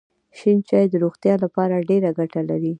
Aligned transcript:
شین 0.37 0.57
چای 0.69 0.85
د 0.89 0.93
روغتیا 1.03 1.35
لپاره 1.43 1.85
ډېره 1.89 2.09
ګټه 2.19 2.41
لري. 2.49 2.69